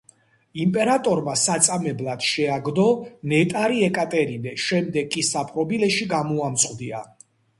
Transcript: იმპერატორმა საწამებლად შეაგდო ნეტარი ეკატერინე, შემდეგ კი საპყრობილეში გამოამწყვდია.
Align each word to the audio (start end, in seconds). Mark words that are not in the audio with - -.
იმპერატორმა 0.61 1.33
საწამებლად 1.41 2.23
შეაგდო 2.29 2.85
ნეტარი 3.35 3.85
ეკატერინე, 3.89 4.55
შემდეგ 4.69 5.13
კი 5.17 5.25
საპყრობილეში 5.31 6.09
გამოამწყვდია. 6.17 7.05